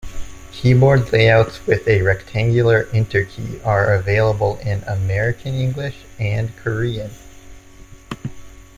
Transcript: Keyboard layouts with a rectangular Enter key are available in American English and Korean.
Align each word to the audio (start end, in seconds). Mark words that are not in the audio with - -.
Keyboard 0.51 1.11
layouts 1.11 1.67
with 1.67 1.87
a 1.87 2.01
rectangular 2.01 2.87
Enter 2.91 3.23
key 3.23 3.61
are 3.63 3.93
available 3.93 4.57
in 4.65 4.81
American 4.87 5.53
English 5.53 5.97
and 6.17 6.57
Korean. 6.57 7.11